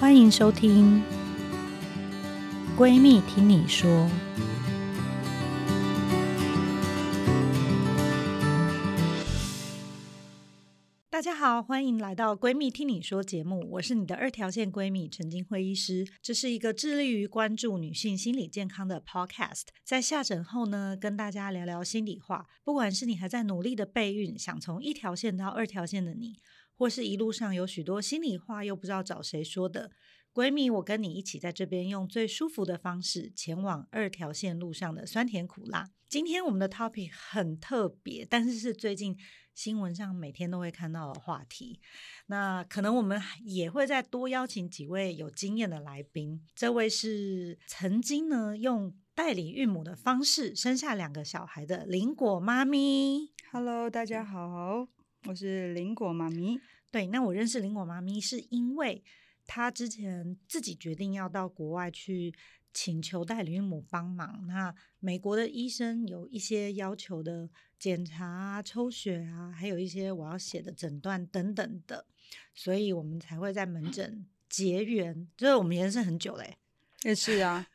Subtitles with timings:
[0.00, 1.02] 欢迎收听
[2.78, 3.90] 《闺蜜听你说》。
[11.10, 16.06] 大家好，欢迎来到《闺蜜听你说》节目，我是你的二条线闺蜜陈菁徽医师。
[16.22, 19.64] 这是一个致力于关注女性心理健康的 podcast。
[19.84, 22.46] 在下诊后呢，跟大家聊聊心里话。
[22.64, 26.38] 不管是你还在努力的备孕，想从一条线到二条线的你，
[26.80, 29.90] 或是一路上有许多心里话又不知道找谁说的
[30.32, 35.90] 闺蜜，我跟你一起在这边用最舒服的方式前往二条线路上的酸甜苦辣。
[36.08, 39.14] 今天我们的 topic 很特别，但是是最近。
[39.52, 41.80] 新闻上每天都会看到的话题，
[42.28, 46.40] 那可能我们也会再多邀请几位有经验的来宾。
[46.54, 53.32] 这位是曾经呢用代理孕母的方式生下两个小孩的林果妈咪。
[53.52, 54.88] Hello，大家好，
[55.26, 56.60] 我是林果妈咪。
[56.90, 59.02] 对，那我认识林果妈咪是因为
[59.46, 62.34] 她之前自己决定要到国外去。
[62.72, 64.44] 请求代理孕母帮忙。
[64.46, 72.06] 那美国的医生有一些要求的检查啊、抽血啊，还有一些我要写的诊断等等的，
[72.54, 75.26] 所以我们才会在门诊结缘。
[75.36, 76.58] 就是我们也是很久嘞，
[77.02, 77.66] 也是啊，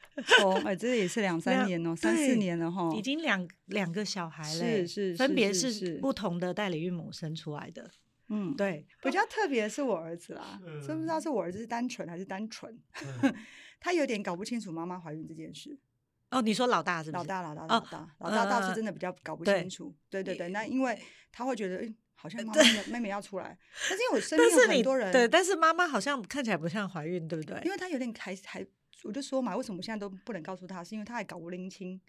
[0.44, 7.90] 哦，哎，这也是两三年哦，三四年了哈，已经两两个小孩了，是是，分别是不同的代理孕母生出来的。
[8.28, 12.76] 嗯，对，比较特别的是我儿子啦，真不知道是我儿子是单纯还是单纯？
[13.80, 15.78] 他有点搞不清楚妈妈怀孕这件事。
[16.32, 17.18] 哦，你说老大是不是？
[17.18, 19.94] 老大，老大，老大，老大倒是真的比较搞不清楚。
[20.10, 21.00] 对对对，那因为
[21.32, 23.56] 他会觉得，哎，好像妈妈妹妹要出来，
[23.90, 27.62] 但是因为我身边有很多人，对，但是妈妈好像看起来不像怀孕，对不对？
[27.64, 28.66] 因为他有点还还，
[29.06, 30.84] 我就说嘛，为什么我现在都不能告诉他？
[30.84, 32.00] 是因为他还搞不拎清，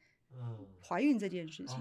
[0.82, 1.78] 怀孕这件事情。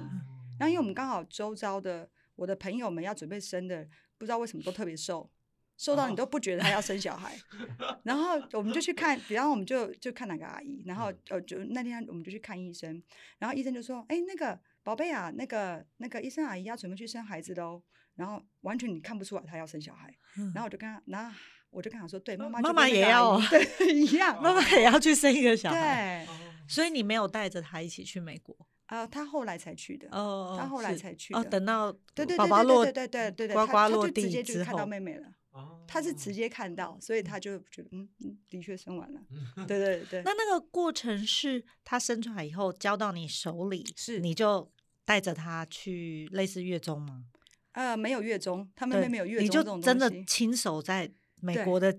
[0.60, 3.88] 然后因为我们刚好周遭的我的朋友们要准备生的。
[4.18, 5.30] 不知道为什么都特别瘦，
[5.76, 7.38] 瘦到你都不觉得他要生小孩。
[8.04, 13.04] 然后我们就去看，比方我们就就看哪个阿姨，然后呃就那天我们就去看医生，
[13.40, 17.84] 然后医生就说：“哎，那个宝贝啊，那个那个医生阿姨要准备去生孩子喽。”
[18.16, 20.16] 然后完全你看不出来她要生小孩。
[20.54, 21.38] 然后我就跟他，然后
[21.76, 26.36] 我就跟他说：“对，妈妈妈妈也要对 一样， 妈妈也要去生一个小孩。”对，
[26.68, 28.56] 所以你没有带着他一起去美国。
[28.86, 30.08] 啊，他后来才去的。
[30.12, 31.40] 哦，他后来才去的。
[31.40, 35.28] 哦，等到对对对对对对对对，呱呱落地直接就看到妹妹了。
[35.88, 39.22] 他是直接看到，所以他就觉得嗯嗯，的确生完了。
[39.68, 40.22] 对对对。
[40.26, 44.70] 那那个过程是他生出来以后交到你手里，是你就
[45.06, 47.26] 带着他去类似月中吗？
[47.72, 51.10] 呃，没有月中，他们妹没有月中，你就真的亲手在
[51.46, 51.98] 美国的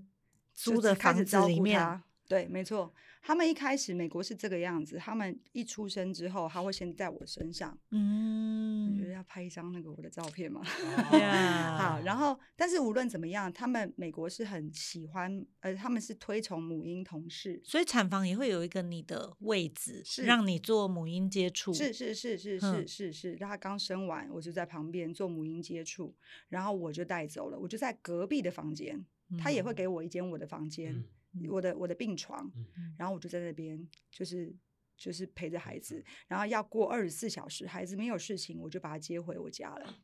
[0.52, 2.02] 租的房子里面。
[2.28, 2.92] 对，没错。
[3.22, 10.62] 他们一开始美国是这个样子，他们一出生之后，他会先在我身上，嗯，我觉得要拍一张那个我的照片嘛。
[11.76, 21.74] 好，然后但是无论怎么样，他们美国是很喜欢，呃，他们是推崇母婴同事，所以产房也会有一个你的位置，是让你做母婴接触。
[21.74, 26.14] 是是是是是是是，他刚生完，我就在旁边做母婴接触，
[26.48, 29.04] 然后我就带走了，我就在隔壁的房间，
[29.38, 30.94] 他也会给我一间我的房间。
[30.94, 31.04] 嗯
[31.50, 32.50] 我的我的病床，
[32.97, 34.56] 然后我就在那边，就是
[34.97, 39.94] 就是陪着孩子，然后要过二十四小时，孩子没有事情，我就把他接回我家了。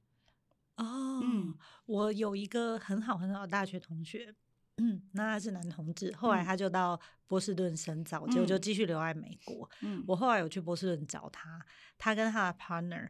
[0.77, 1.55] 哦，嗯，
[1.87, 4.35] 我有一个很好很好的大学同学，
[4.77, 9.67] 嗯，那他是男同志，后来他就到波士顿深造，结果就继续留在美国。
[9.81, 11.65] 嗯，我后来有去波士顿找他，
[11.97, 13.09] 他跟他的 partner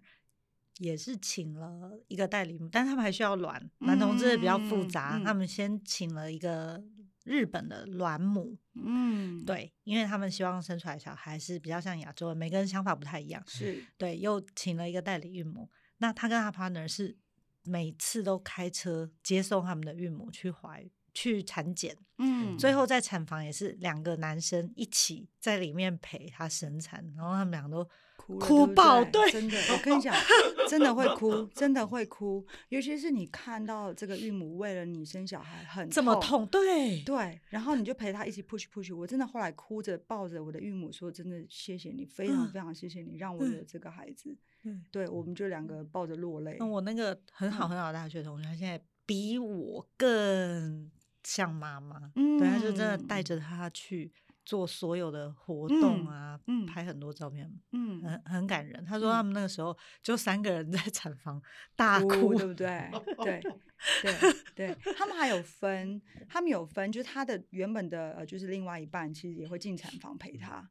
[0.83, 6.83] 也是请了一个代理，但他们还需要卵，男同志比较复杂，嗯，他们先请了一个。
[7.25, 17.17] 日本的卵母，嗯，对，因为他们希望生出来小孩是比较像亚洲人，每个人想法不太一样，是对，又请了一个代理孕母，那他跟他 partner 是
[17.63, 27.89] 每次都开车接送他们的孕母去怀去产检，嗯，最后在产房也是两个男生一起在里面陪他生产，然后他们两个都。
[28.27, 30.15] 哭爆，对，真的，我跟你讲，
[30.69, 46.57] 真的会哭，真的会哭，尤其是你看到这个孕母为了你生小孩很这么痛，对对，然后你就陪她一起 push push，我真的后来哭着抱着我的孕母说，真的谢谢你，非常非常谢谢你，让我有这个孩子，嗯，对，我们就两个抱着落泪。
[46.59, 50.91] 那我那个很好很好的大学同学，他现在比我更
[51.25, 54.13] 像妈妈，嗯，对，他就真的带着他去。
[54.45, 58.85] 做所有的活动啊，拍很多照片，嗯，很很感人。
[58.85, 61.41] 他说他们那个时候就三个人在产房
[61.77, 62.91] 大哭，哭，对不对？
[63.23, 63.41] 对
[64.03, 70.69] 对对，他们还有分，他们有分，就是他的原本的呃，就是另外一半其实也会进产房陪他，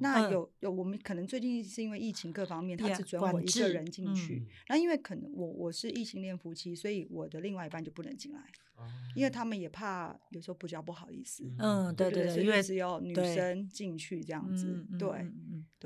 [0.00, 4.46] 那有有我们可能最近是因为疫情各方面，他只准我一个人进去。
[4.68, 8.40] 那因为可能我我是异性恋夫妻，所以我的另外一半就不能进来，
[9.14, 11.44] 因为他们也怕有时候比较不好意思。
[11.58, 14.86] 嗯，对对对，因为只有女生进去这样子。
[14.98, 15.08] 对，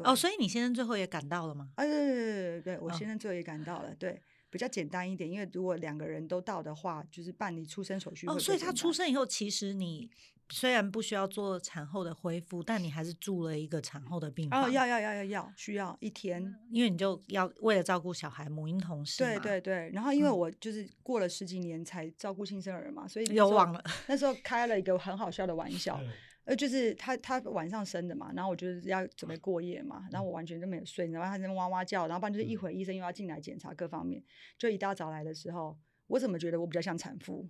[0.03, 1.71] 哦，所以你先生最后也赶到了吗？
[1.77, 4.21] 啊，对对对对，我先生最后也赶到了，对。
[4.53, 8.27] 比较简单一点，因为如果两个人都到的话，就是办理出生手续。
[8.27, 10.11] 哦，所以他出生以后，其实你
[10.51, 14.65] 虽然不需要做产后的恢复，但你还是住了一个产后的病房。
[14.65, 19.19] 哦，要要要要要，需要一天，因为你就要为了照顾小孩，母婴同室。
[19.19, 26.01] 对对对，然后因为我就是过了十几年才照顾新生儿嘛，所以又忘了那时候开了一个很好笑的玩笑。
[26.45, 34.21] 呃，就是他他晚上生的嘛，然后我就是要准备过夜嘛，然后我完全就没有睡，然后他在那哇哇叫，然后不然就是一会儿医生又要进来检查各方面，
[34.59, 37.47] 就一大早来的时候，我怎么觉得我比较像产妇？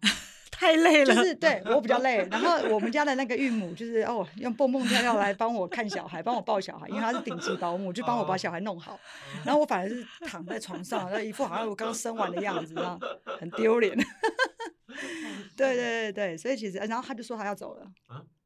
[0.60, 2.28] 太累了，就是对我比较累。
[2.30, 9.00] 然后我们家的那个孕母就是哦，用蹦蹦跳跳来帮我看小孩，帮我抱小孩，因为她是顶级保姆，就帮我把小孩弄好。
[9.42, 13.00] 然后我反而是躺在床上，那一副好像我刚生完的样子，这样
[13.38, 13.96] 很丢脸。
[15.56, 17.90] 对对对对，所以其实，然后他就说他要走了。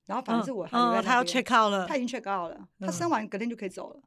[0.06, 4.00] 然后反正是我，他要 check out 了，他已经 check out 了，他生完隔天就可以走了。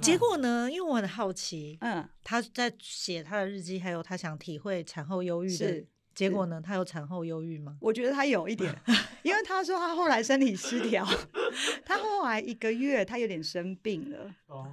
[0.00, 0.66] 结果呢？
[0.70, 5.84] 因为我很好奇，嗯，他在写他的日记，还有他想体会产后忧郁的
[6.16, 6.60] 结果呢？
[6.60, 7.76] 他有产后忧郁吗？
[7.80, 8.74] 我觉得他有一点，
[9.22, 11.06] 因为他说他后来身体失调，
[11.86, 14.34] 他后来一个月他有点生病了。
[14.46, 14.66] 哦，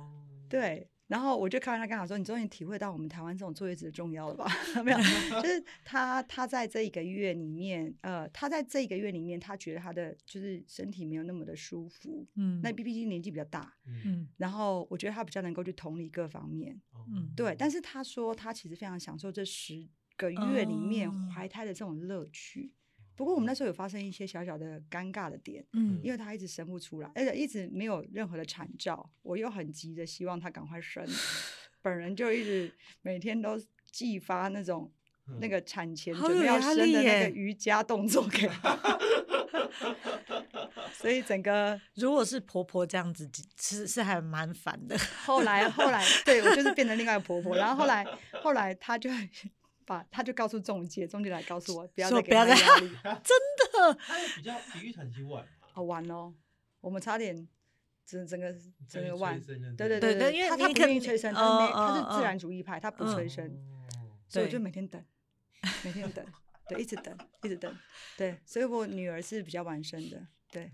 [0.50, 0.88] 对。
[1.08, 4.48] 然后我就看到他刚好说：“你终于体会到我们台湾这种坐月子的重要了吧？”
[4.84, 4.98] 没有，
[5.44, 12.26] 就是他他在这一个月里面，呃，他在这一个月里面，他觉得他的就是身体没有那么的舒服。
[12.36, 13.72] 嗯，那毕竟年纪比较大。
[13.86, 16.82] 嗯，然后我觉得他比较能够去同理各方面。
[17.14, 17.54] 嗯，对。
[17.60, 19.86] 但是他说他其实非常享受这十
[20.16, 22.72] 个月里面怀胎的这种乐趣。
[23.16, 31.08] 不过我们那时候有发生一些小小的尴尬的点，嗯，因为他一直生不出来，而且一直没有任何的产兆，我又很急着希望他赶快生，
[31.84, 32.74] 本人就一直
[33.04, 33.56] 每天都
[33.92, 34.92] 寄发那种
[35.40, 39.00] 那个产前准备要生的那个瑜伽动作给他，
[40.92, 43.30] 所以整个 如果是婆婆这样子，
[43.62, 44.98] 是是还蛮烦的。
[45.24, 48.04] 后来后来，对我就是变成另外一个婆婆，然后后来
[48.42, 49.12] 后来她就。
[49.86, 52.88] 把他就告诉中介，中介来告诉我，不要再给他压力。
[53.24, 53.38] 真
[53.72, 56.34] 的，他比较体育成绩晚好晚哦，
[56.82, 57.48] 我们差点
[58.06, 58.56] 整整个
[58.88, 59.42] 整个晚。
[59.42, 59.58] 对
[59.88, 61.42] 对对对，因为他他不愿意催生，他
[61.72, 63.50] 他是自然主义派，他不催生，
[64.28, 65.04] 所以我就每天等，
[65.84, 66.26] 每天等，
[66.68, 67.76] 对，一直等，一直等，
[68.18, 70.72] 对，所以我女儿是比较晚生的，对，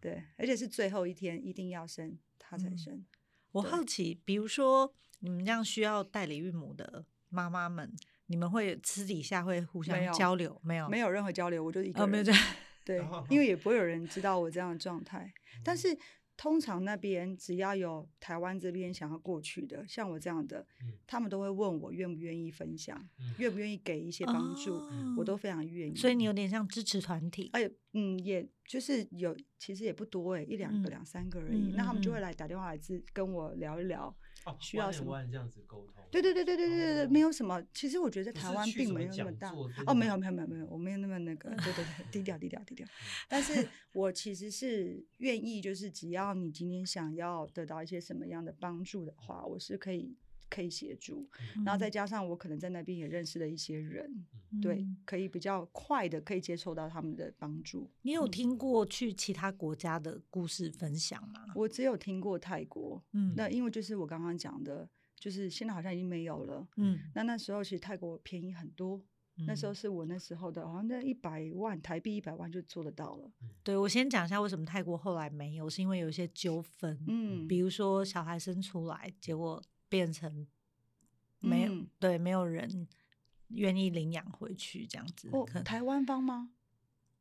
[0.00, 3.04] 对，而且是最后一天一定要生，她才生。
[3.52, 7.92] 我好奇，比如说你们这样需要代理孕母的妈妈们。
[8.32, 10.58] 你们会私底下会互相交流？
[10.64, 12.02] 没有，没有任何交流，我就一个人。
[12.02, 12.40] 哦，没有这样。
[12.82, 15.30] 对，因为也不会有人知道我这样的状态。
[15.62, 15.94] 但是
[16.34, 20.66] 通常那边只要有台湾这边想要过去的，像我这样的，
[21.06, 22.98] 他们都会问我愿不愿意分享，
[23.36, 24.82] 愿不愿意给一些帮助，
[25.18, 25.94] 我都非常愿意。
[25.94, 27.50] 所以你有点像支持团体。
[27.52, 31.74] 哎，嗯，也就是有，其实也不多哎，一两个、两三个而已。
[31.76, 34.16] 那他们就会来打电话来自跟我聊一聊。
[34.60, 35.22] 需要什么？
[35.30, 36.02] 这样子沟通？
[36.10, 37.62] 对对对对对对对，没有什么。
[37.72, 39.52] 其实我觉得台湾并没有那么大。
[39.86, 41.50] 哦，没有没有没有没有，我没有那么那个。
[41.64, 42.86] 对对对，低调低调低调。
[43.28, 50.16] 但是我其实是愿意，就是只要你今天想要得到一些什么样的帮助的话，我是可以。
[50.52, 51.26] 可以协助，
[51.64, 54.06] 然后再加上我可能在那边也认识了一些人，
[54.50, 57.90] 嗯、对，可以比较快的可以接受到他们的帮助。
[58.02, 61.40] 你有听过去其他国家的故事分享吗？
[61.54, 69.00] 我只有听过泰国，嗯，那因为就是我刚刚讲的，就是现在好像已经没有了，嗯，那那时候其实泰国便宜很多，
[69.38, 73.32] 嗯、那时候是我那时候的，好像那一百万台币一百万就做得到了。
[73.62, 79.62] 对，我先讲一下为什么泰国后来没有，是因为有一些纠纷，嗯，比如说小孩生出来，结果。
[79.92, 80.46] 变成
[81.40, 82.88] 没有、嗯、对，没有人
[83.48, 85.28] 愿意领养回去这样子。
[85.30, 86.52] 哦，台湾方吗？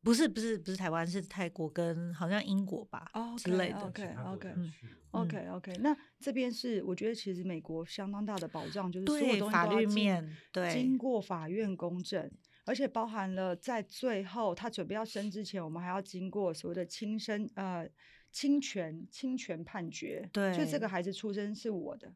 [0.01, 3.79] 不是，不是，不是台湾，是泰国跟好像英国吧、oh, okay, 之类的。
[3.81, 5.73] OK，OK，OK，OK，OK。
[5.81, 12.31] 那这边是我觉得其实美国相当大的保障，就是所有法律面对经过法院公证，
[12.65, 17.85] 而且包含了在最后他准备要生之前，我们还要经过所谓的亲生呃
[18.31, 20.29] 侵权侵权判决。
[20.31, 22.15] 对，就这个孩子出生是我的。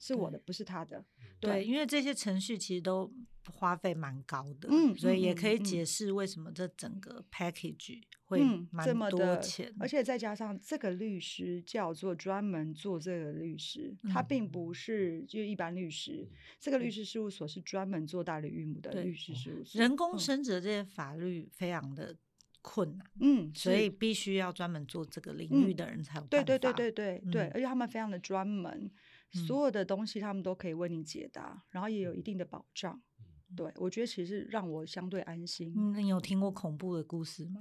[0.00, 1.04] 是我的，不是他的。
[1.38, 3.12] 对，因为这些程序其实都
[3.52, 19.80] 花费蛮高的，嗯，所以也可以解释为什么这整个 package 会蛮多钱，嗯，而且再加上这个律师叫做专门做这个律师，嗯，他并不是就一般律师，嗯，这个律师事务所是专门做代理孕母的律师事务所。
[19.80, 22.16] 人工生殖这些法律非常的
[22.62, 23.06] 困难。
[23.20, 26.44] 嗯，所以必须要专门做这个领域的人才有办法。
[26.44, 28.90] 对对对对对对，嗯、而且他们非常的专门，
[29.32, 33.00] 所有的东西他们都可以为你解答，然后也有一定的保障。
[33.56, 35.72] 对，我觉得其实让我相对安心。
[35.76, 37.60] 嗯，你有听过恐怖的故事吗？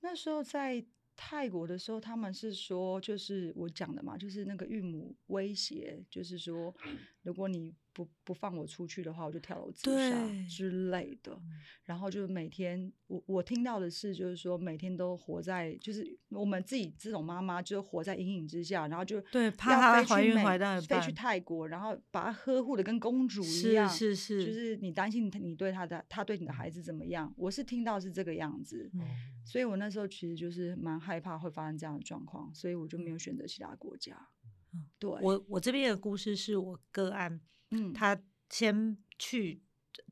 [0.00, 0.84] 那时候在
[1.16, 6.74] 泰国的时候，他们是说，就是我讲的嘛，就是那个孕母威胁，就是说，
[7.24, 7.74] 如果你。
[7.96, 11.40] 不不放我出去的话，我就跳楼自杀之类的。
[11.84, 27.32] 然后就每天，我我听到的是，就是说每天都活在，就是我们自己这种妈妈，就活在阴影之下，然后就对，怕她怀孕怀到飞去泰国，然后把她呵护的跟公主一样，是是是，就是你担心你对她的，她对你的孩子怎么样？
[27.36, 29.02] 我是听到是这个样子，嗯、
[29.44, 34.30] 所以我那时候其实就是蛮害怕会发生这样的状况，所以我就没有选择其他国家。
[34.74, 37.40] 嗯、对，我我这边的故事是我个案。
[37.70, 39.62] 嗯，他先去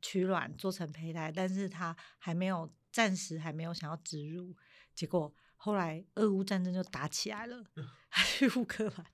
[0.00, 4.56] 取卵做成胚胎，但是他还没有暂时还没有想要植入，
[4.94, 7.64] 结果后来俄乌战争就打起来了，
[8.10, 9.06] 他去乌克兰，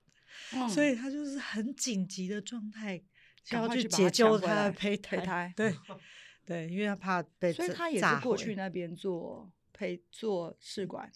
[0.53, 3.03] 嗯、所以他就是很紧急的状态，
[3.43, 5.75] 想要去解救他的胚胎，胎对
[6.45, 11.11] 对，因为他怕被，所以他也是过去那边做胚做试管，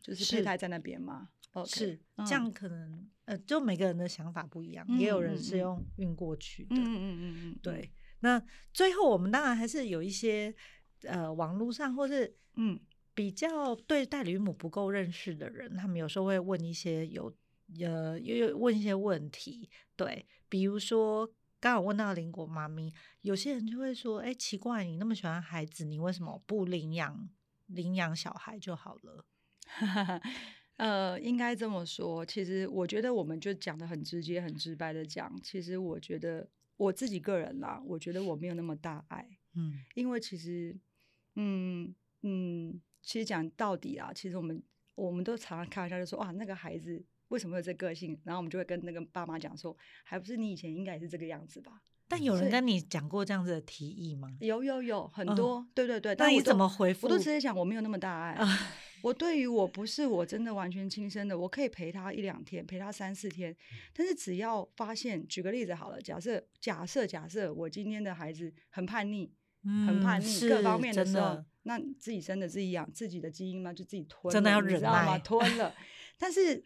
[0.00, 1.28] 就是胚胎在那边嘛。
[1.66, 6.76] 是这样，可能呃，就每个人的想法不一样，也有人是用运过去的。
[6.76, 7.92] 嗯嗯嗯嗯，对。
[8.20, 8.42] 那
[8.72, 10.54] 最后我们当然还是有一些
[11.02, 12.80] 呃，网络上或是嗯，
[13.12, 17.30] 比较对代理孕母不够认识的人，他们有时候会问一些有
[17.80, 19.68] 呃，又问一些问题。
[19.94, 21.30] 对，比如说
[21.60, 27.28] 刚好问到邻国妈咪，有些人就会说：“哎，奇怪，你那么喜欢孩子，你为什么不领养
[27.66, 29.26] 领养小孩就好了？”
[30.78, 32.24] 呃，应该这么说。
[32.24, 35.32] 其实我觉得，我们就讲的很直接、很直白的讲。
[35.42, 39.28] 其实我觉得我自己个人啦，我觉得我没有那么大爱。
[39.54, 40.76] 嗯，因为其实，
[41.34, 41.92] 嗯
[42.22, 44.62] 嗯，其实讲到底啊，其实我们
[44.94, 48.16] 我们都常常开玩笑就说，哇，那个孩子为什么有这个个性？
[48.22, 51.82] 然后我们就会跟那个爸妈讲说，还不是你以前应该也是这个样子吧？
[52.06, 54.36] 但有人跟你讲过这样子的提议吗？
[54.40, 56.14] 有有有很多，哦、对对对。
[56.16, 57.08] 那你怎么回复？
[57.08, 58.36] 我都直接讲，我没有那么大爱。
[58.38, 58.46] 嗯
[59.02, 63.54] 我对于我不是我真的完全亲生的，我可以陪他一两天，陪他三四天。
[63.92, 69.30] 但是只要发现，举个例子好了，假设假设假设我今天的孩子很叛逆，
[69.64, 75.18] 嗯、很叛逆，各方面的时候，那自己生的自己养，自己的基因嘛，就自己吞，真的要忍耐吗？
[75.18, 75.74] 吞了。
[76.18, 76.64] 但是，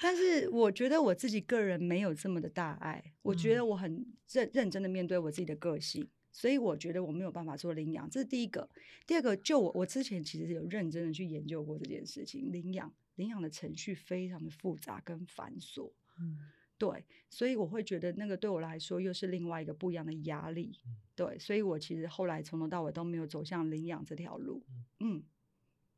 [0.00, 6.08] 但是我觉得我自己个人没有这么的大爱，我觉得我很认认真的面对我自己的个性。
[6.32, 8.68] 所以我觉得我没有办法做领养，这是第一个。
[9.06, 16.38] 第二个，就我我之前其实有认真的去研究过这件事情，领养领养的程序非常的复杂跟繁琐，嗯，
[16.78, 20.78] 对，所以我会觉得那个对我来说又是另外一个不一样的压力，
[21.14, 24.62] 对，所以我其实后来从头到尾都没有走向领养这条路，
[25.00, 25.22] 嗯，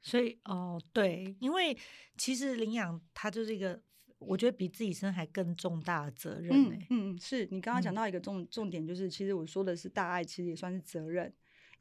[0.01, 1.77] 所以哦，对，因为
[2.17, 3.83] 其实领养它就是一个。
[4.27, 6.87] 我觉得比自己生还更重大的责任呢、欸。
[6.91, 11.33] 嗯嗯，是你刚刚讲到一个重、嗯、重点，就是其实我说的是大爱，其实也算是责任。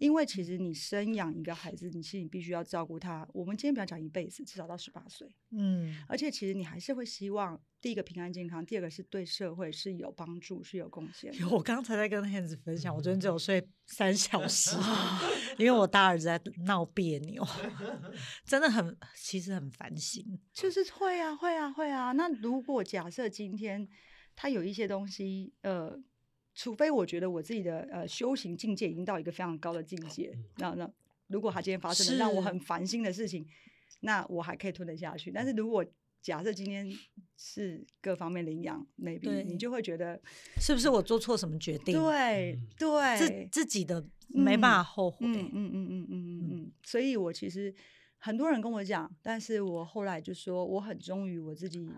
[0.02, 3.28] 因为其实你生养一个孩子，你其实你必须要照顾他。
[3.32, 5.32] 我们今天不要讲一辈子，至少到十八岁。
[5.52, 11.32] 嗯，而且其实你还是会希望第一个平安健康，第二个是对社会是有帮助、是有贡献。
[11.52, 14.76] 我刚才在跟 Hans 分享，我昨天只有睡三小时，
[15.60, 17.46] 因为我大儿子在闹别扭，
[18.44, 20.26] 真的很，其实很烦心。
[20.52, 22.12] 就是会啊，会啊，会啊。
[22.14, 23.88] 那如果假设今天
[24.36, 26.02] 他有一些东西，呃。
[26.54, 30.92] 除非我觉得我自己的呃修行境界已经到一个非常高的境界，那那
[31.28, 33.48] 如果他今天发生了让我很烦心的事情，
[34.02, 35.32] 那我还可以吞得下去。
[35.32, 35.86] 但是如果
[36.22, 36.92] 假设今天
[37.38, 40.22] 是各方面领养，maybe 你就会觉得
[40.60, 41.98] 是不是我做错什么决定？
[41.98, 45.26] 对对，自自己的没办法后悔。
[45.26, 46.72] 嗯嗯嗯嗯嗯嗯嗯。
[46.84, 47.74] 所以我其实
[48.18, 51.90] 很多人跟我讲，但是我后来就说我很忠于我自己。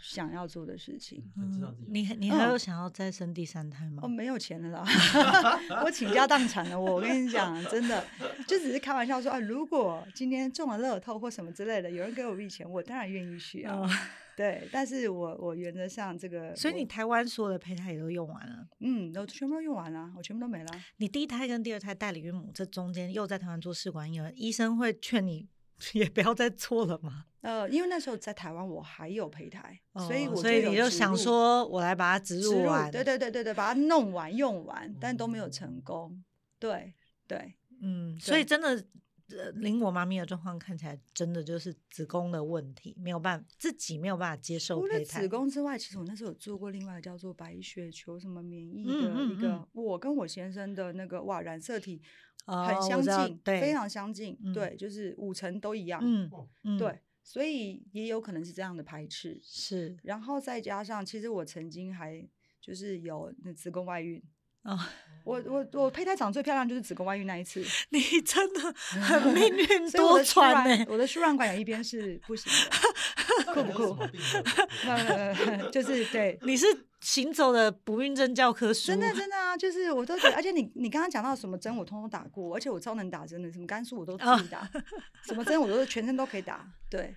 [0.00, 4.02] 想要做的事情，嗯、你你还有想要再生第三胎吗？
[4.04, 4.84] 哦，没有钱了啦，
[5.84, 6.80] 我倾家荡产了。
[6.80, 8.04] 我跟你讲，真的，
[8.46, 13.74] 就只是开玩笑说啊，如果今天中了乐透或什么之类的，有人给我一笔钱，我当然愿意去啊。
[13.74, 13.90] 哦、
[14.36, 18.68] 对，但是我我原则上这个，所以你台湾所有的胚胎也都用完了？
[18.78, 20.66] 嗯，都全部都用完了，我全部都没了。
[20.98, 25.48] 你第一胎跟第二胎代理孕母这中间又在台湾做试管婴儿，医生会劝你
[25.92, 27.24] 也不要再做了吗？
[27.40, 36.24] 呃，因为那时候在台湾，我还有胚胎，哦、所以我所以你就想说，我来把它植入完，对对对对对，把它弄完用完，但都没有成功。
[36.58, 36.94] 对
[37.26, 38.70] 对，嗯，所以真的，
[39.30, 44.94] 呃，领我妈咪的状况看起来，真的就是子宫的问题，没有办法自己没有办法接受胚胎。
[44.94, 52.02] 除了子宫之外，其实我那时候有做过另外一个叫做白血球什么免疫的一个，嗯嗯嗯我跟我先生的那个哇染色体。
[52.46, 56.30] 哦、很相近，对，非常相近，嗯、对，就是五成都一样，嗯，
[56.64, 56.98] 嗯对，
[57.30, 62.26] 所以也有可能是这样的排斥，是，然后再加上，其实我曾经还
[62.58, 64.22] 就是有那子宫外孕。
[64.62, 64.90] 啊，
[65.24, 70.86] 我我我胚胎长最漂亮就是子宫外孕那一次， 你真的很命运 多舛呢。
[70.88, 73.17] 我的输卵管有一边是不行的，
[73.54, 73.96] 酷不酷？
[75.70, 76.66] 就是对，你是
[77.00, 84.68] 行走的不孕症教科书，真的真的啊，就是我都觉得，而且你你刚刚讲到什么针我通通打过，而且我超能打针的，什么肝素我都自己打，
[85.26, 87.14] 什么针我都是全身都可以打，对。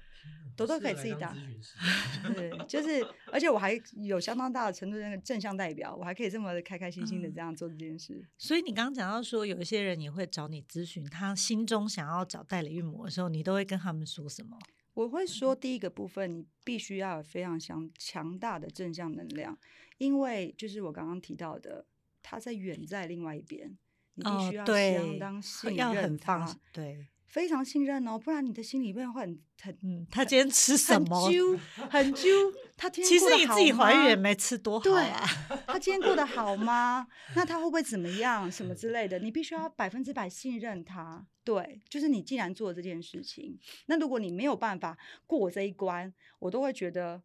[0.58, 1.34] 都都可以自己打，
[2.36, 8.14] 对，就是，而且我还有相当大的程度的那个正向代表，我还可以这么开开心心的这样做这件事。
[8.16, 14.60] 嗯、所以你刚刚讲到说，有一些人也会找你咨询，他心中想要找代理孕母的时候，你都会跟他们说什么？
[14.94, 19.58] 我会说，第一个部分，你必须要有非常强强大的正向能量，
[19.98, 21.86] 因为就是我刚刚提到的，
[22.22, 23.78] 他在远在另外一边，
[24.16, 27.08] 你必须要相当信任他，哦、对。
[27.32, 31.22] 非常信任哦，不然你的心里面会很很嗯，他今天吃什么？
[31.22, 32.30] 很揪，很揪。
[32.76, 32.90] 他？
[32.90, 35.26] 其实你自己怀孕也没吃多好啊。
[35.82, 37.08] 今天过得好 吗？
[37.36, 38.50] 那他会不会怎么样？
[38.52, 39.20] 什么之类的？
[39.20, 41.26] 你必须要百分之百信任他。
[41.44, 43.58] 对，就是你既然做了这件事情，
[43.88, 47.22] 那如果你没有办法过这一关，我都会觉得。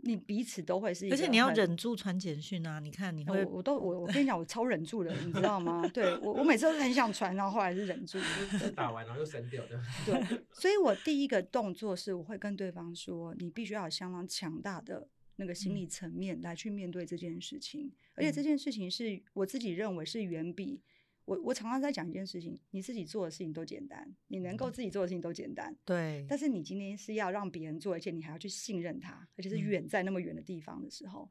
[0.00, 2.78] 你彼此都会是一个，而且你要忍住传简讯啊！
[2.78, 5.82] 你看，你会，我，我都我我跟你讲，我超忍住的，你知道吗？
[5.92, 8.16] 对我我每次都是很想传，然后后来是忍住，
[8.76, 9.76] 打完然后又删掉的。
[10.06, 20.82] 对，所以我第一个动作是，我会跟对方说，你必须要有相当强大的那个心理层面来去面对这件事情，嗯、而且这件事情是我自己认为是远比。
[21.24, 26.24] 我我常常在讲一件事情，你自己做的事情都简单，你能够自己做的事情都简单，对。
[26.26, 31.30] 但是你今天是要让别人做，而且你还要去信任他，而且是远在那么远的地方的时候，嗯、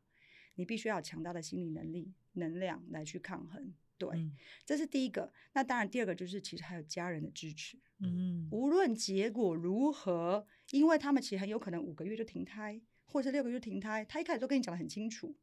[0.55, 3.73] 你必须要有强大的心理能力、能量来去抗衡。
[3.97, 4.31] 对，嗯、
[4.63, 5.33] 这是第一个。
[5.53, 7.79] 那当然，第二个就是其实还有家人的支持。
[7.99, 15.35] 嗯，无论结果如何，因为他们其实很有可能五个月就停胎，或者是六个月停胎，他一开始都跟你讲的很清楚，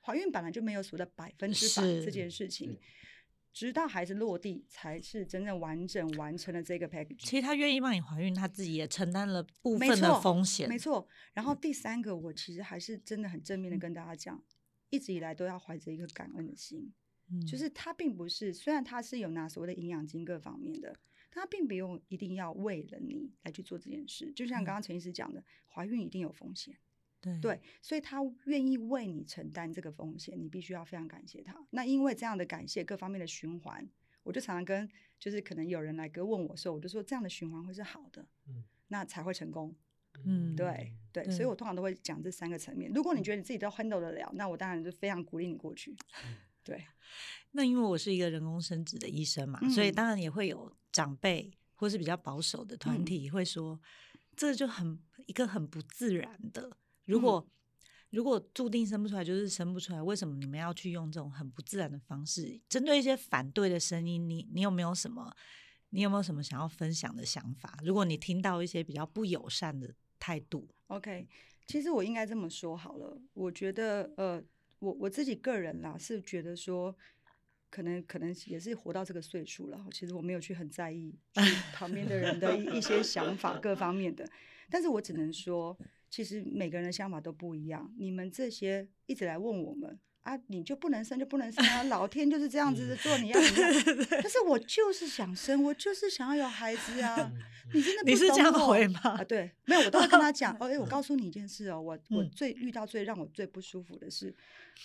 [0.00, 2.78] 怀孕本来就没有所谓的百分之百这件事情。
[3.52, 7.24] 直到孩子落地，才是真正完整完成了这个 package。
[7.24, 10.68] 其实他愿意帮你怀孕，他自己也承担了部分的风险。
[10.68, 11.08] 没错。
[11.32, 14.44] 然后第三个，我其实还是真的很正面的跟大家讲，嗯、
[14.90, 16.92] 一直以来都要怀着一个感恩的心。
[17.32, 20.94] 嗯、就是他并不是，虽然他是有拿所谓的营养金各方面的，
[21.30, 24.30] 但他并不用一定要为了你来去做这件事。
[24.32, 26.76] 就像刚刚陈医师讲的，怀孕一定有风险。
[27.40, 31.54] 对，对，所以他愿意为你承担这个风险，你必须要非常感谢他。
[31.70, 33.88] 那因为这样的感谢，各方面的循环，
[34.22, 39.74] 我就常常跟，就是可能有人来跟问我说，我就说这样的循环会是好的，嗯，那才会成功，
[40.24, 42.90] 嗯，对对，对，所以我通常都会讲这三个层面。
[42.92, 45.96] 如果你觉得你自己都 handle 得了，那我当然就非常鼓励你过去。
[46.62, 46.84] 对，
[47.52, 56.76] 那因为我是一个人工生殖的医生嘛，嗯、所以当然也会有长辈或是比较保守的团体会说，嗯、这就很一个很不自然的。
[57.06, 57.50] 如果、嗯、
[58.10, 60.02] 如果注定生不出来，就是生不出来。
[60.02, 62.60] 为什么你们要去用这种很不自然的方式？
[62.68, 65.34] 针对一些反对的声音，你你有没有什么？
[65.90, 67.78] 你有没有什么想要分享的想法？
[67.82, 71.26] 如果你听到一些比较不友善的态度，OK，
[71.66, 73.16] 其实我应该这么说好了。
[73.32, 74.42] 我觉得，呃，
[74.80, 76.94] 我我自己个人啦，是觉得说，
[77.70, 79.86] 可能可能也是活到这个岁数了。
[79.92, 81.14] 其实我没有去很在意
[81.72, 84.28] 旁边的人的一一些想法，各方面的。
[84.68, 85.78] 但是我只能说。
[86.08, 87.92] 其实每个人的想法都不一样。
[87.98, 91.84] 你们这些一直来问我们啊，你就不能生就不能生啊？
[91.90, 94.06] 老天就是这样子的做，你要怎么样？
[94.10, 97.32] 但是我就是想生，我就是想要有孩子啊！
[97.72, 98.02] 你真的？
[98.04, 99.00] 你是这样回吗？
[99.02, 100.52] 啊，对，没有，我都会跟他讲。
[100.58, 104.34] 哦，哎，我告诉你一件事哦，我我最遇到最让我最不舒服的是，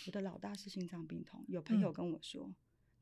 [0.05, 1.43] 我的老大是心脏病痛。
[1.47, 2.55] 有朋友跟我说，嗯、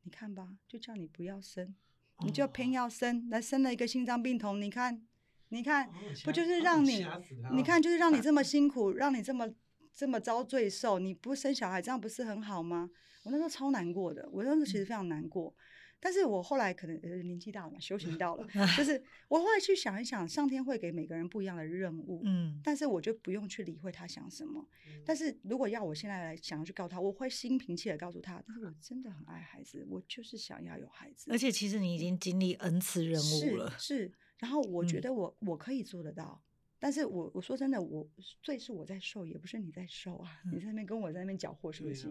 [0.03, 1.75] 你看吧，就叫你不要生，
[2.23, 5.05] 你就偏要生，来生了一个心脏病痛，你看。
[5.49, 5.89] 你看，
[6.23, 7.05] 不就是让你，
[7.53, 9.47] 你看就是让你这么 辛苦，让你这么
[9.93, 12.89] 这么遭罪受，你不生小孩，这样不是很好吗？
[13.23, 15.53] 我那时候超难过的，我那时候其实非常难过。
[16.01, 24.65] 但是我后来可能呃年纪大了嘛，修行到了， 就是我后来去想一想，上天会给每个人不一样的任务，嗯，但是我就不用去理会他想什么。
[25.05, 31.29] 但是如果要我现在来想要去告诉他，我会心平气的告诉他，但是我真的很爱孩子，我就是想要有孩子。
[31.31, 33.97] 而且其实你已经经历 N 次任务了，是。
[33.97, 36.41] 是然后我觉得我、嗯、我可以做得到，
[36.79, 38.09] 但是我我说真的，我
[38.41, 42.09] 罪是我在受，也不是你在受啊，嗯、你在那边跟我在那边搅和是不是？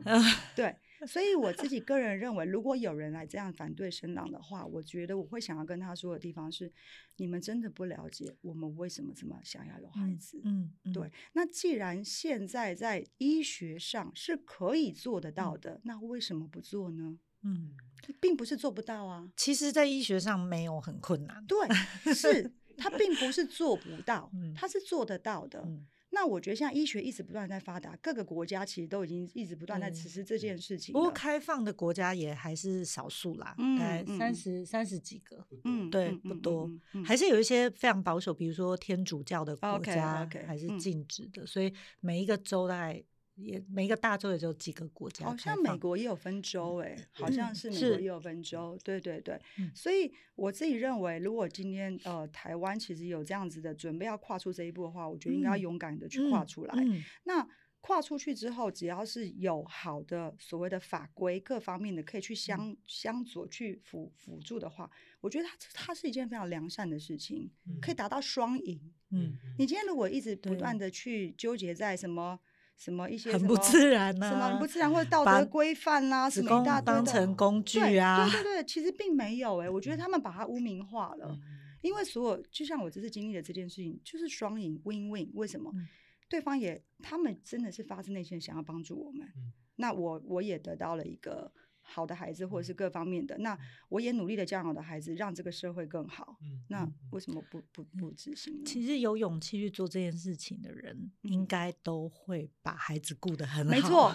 [0.54, 6.70] 对，所以我自己个人认为，如果有人来这样反对声浪的话，我觉得我会想要跟他说的地方是，
[7.16, 10.38] 你们真的不了解我们为什么这么想要有孩子。
[10.44, 11.10] 嗯，嗯对。
[11.32, 17.18] 那既然现在在医学上是可以做得到的，嗯、那为什么不做呢？
[17.42, 17.76] 嗯，
[18.20, 19.30] 并不是做不到啊。
[19.36, 21.44] 其实，在医学上没有很困难。
[21.46, 25.62] 对，是它并不是做不到，它是做得到的。
[25.66, 30.94] 嗯那我觉得，现在医学一直不断在发达，各个国家其实都已经一直不断在实施这件事情。
[30.94, 36.68] 不过，开放的国家也还是少数啦，大概三十三十几个，嗯，对，不多，
[37.04, 43.04] 还是有一些非常保守，比如说天主教的国家还是禁止的，所以每一个州大概。
[43.38, 56.74] 也每一个大洲也只有几个国家，好像美国也有分州哎、欸，好像是美国也有分州，嗯、对对对，嗯、所以我自己认为，如果今天呃台湾其实有这样子的准备要跨出这一步的话，我觉得应该要勇敢的去跨出来。
[56.78, 57.48] 嗯嗯、那
[57.80, 68.92] 跨出去之后，只要是有好的所谓的法规各方面的可以去相、嗯、相佐去辅辅助的话，我觉得它它是一件非常良善的事情，嗯、可以达到双赢。
[69.10, 72.40] 嗯，你今天如果一直不断的去纠结在什么？
[72.78, 74.30] 什么一些很不自然呐、啊？
[74.30, 76.30] 什么很不自然或者道德规范呐、啊？
[76.30, 78.24] 什么一大堆成工具啊？
[78.30, 81.26] 对对对，其实并没有哎、欸，我觉得他们把它污名化了。
[81.32, 81.40] 嗯、
[81.82, 85.28] 因为所有就像我这次经历的这件事情，就是双赢 win win。
[85.34, 85.70] 为什么？
[85.74, 85.86] 嗯、
[86.30, 91.52] 对方也他们真的是发自内心想要帮助我们，嗯、那我我也得到了一个。
[91.90, 96.36] 好的孩子，或者是各方面的，那我也努力的教养我的孩子，让这个社会更好。
[96.42, 98.62] 嗯，那为什么不不不执行呢？
[98.66, 103.70] 其实有勇气去做这件事情的人，应该都会把孩子顾得很好。
[103.70, 104.14] 没错，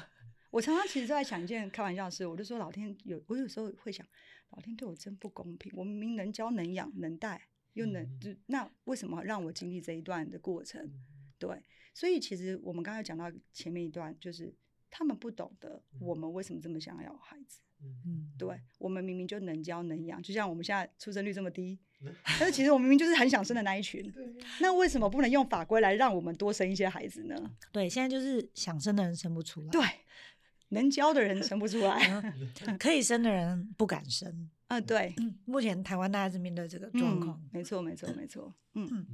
[0.51, 4.05] 我常常其实都在想一件开玩笑的事，我就说老天有，我有时候会想，
[4.51, 5.71] 老天对我真不公平。
[5.75, 10.93] 我明明能教、能养、能带，又能，就那为什么让我经历这一段的过程？
[11.39, 11.63] 对，
[11.95, 14.53] 所以其实我们刚才讲到前面一段，就是。
[14.95, 21.79] 他们不懂得我们为什么这么想要孩子，嗯，对，我们明明就能教能养，就像我们现在出生率这么低，
[22.39, 24.13] 但是其实我们明明就是很想生的那一群，
[24.61, 27.35] 那为什么不能用法规来让我们多生一些孩子呢？
[27.71, 29.81] 对，现在就是想生的人生不出来，对，
[30.69, 32.23] 能教的人生不出来，
[32.77, 39.07] 可以生的人不敢生，啊，对，目前台湾大家是面对这个状况，没错，没错，没错，嗯。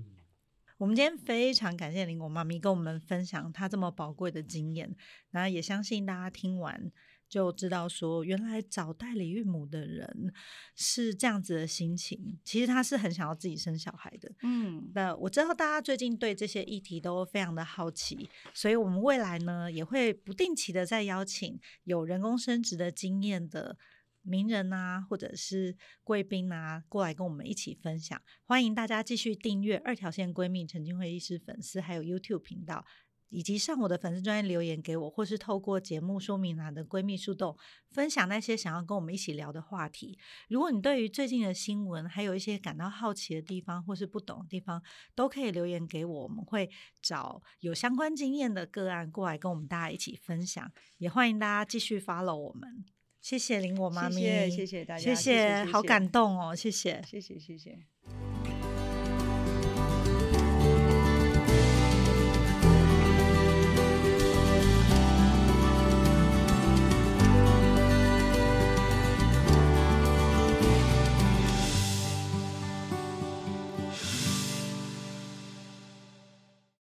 [0.80, 4.96] 我们今天非常感谢林果妈咪跟我们分享她这么宝贵的经验，
[5.30, 6.90] 然后也相信大家听完
[7.28, 10.34] 就知道说，原来找代理孕母的人
[10.78, 14.32] 是这样子的心情，其实他是很想要自己生小孩的。
[14.42, 23.78] 嗯，那我知道大家最近对这些议题都非常的好奇，所以我们未来呢也会不定期的再邀请有人工生殖的经验的。
[24.22, 28.22] 名人啊，或者是贵宾啊，过来跟我们一起分享。
[28.46, 32.86] 欢迎大家继续订阅二条线闺蜜陈菁徽医师粉丝，还有 YouTube 频道，
[33.30, 37.58] 以及上我的粉丝专页留言给我，或是透过节目说明栏的闺蜜树洞
[37.92, 40.18] 分享那些想要跟我们一起聊的话题。
[40.48, 44.82] 如果你对于最近的新闻还有一些感到好奇的地方，或是不懂的地方，
[45.16, 46.70] 都可以留言给我，我们会
[47.02, 50.72] 找有相关经验的个案过来跟我们大家一起分享。
[50.98, 52.99] 也欢迎大家继续 follow 我们。
[53.22, 57.78] 谢谢林果妈咪，谢谢谢谢大家，谢谢，好感动哦，谢谢，谢谢谢谢。